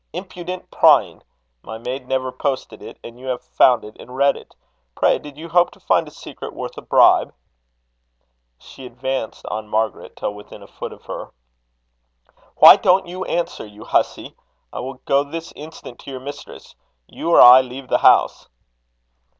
[0.13, 1.21] Impudent prying!
[1.61, 4.55] My maid never posted it, and you have found it and read it!
[4.95, 7.35] Pray, did you hope to find a secret worth a bribe?"
[8.57, 11.31] She advanced on Margaret till within a foot of her.
[12.55, 14.35] "Why don't you answer, you hussy?
[14.73, 16.73] I will go this instant to your mistress.
[17.05, 18.49] You or I leave the house."